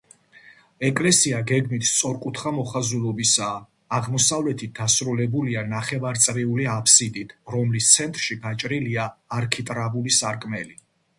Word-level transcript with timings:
ეკლესია 0.87 1.39
გეგმით 1.49 1.83
სწორკუთხა 1.89 2.53
მოხაზულობისაა, 2.59 3.59
აღმოსავლეთით 3.97 4.73
დასრულებულია 4.81 5.63
ნახევარწრიული 5.75 6.67
აბსიდით, 6.79 7.37
რომლის 7.57 7.91
ცენტრში 7.99 8.39
გაჭრილია 8.47 9.05
არქიტრავული 9.41 10.19
სარკმელი. 10.21 10.79